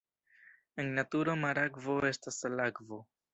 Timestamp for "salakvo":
2.47-3.01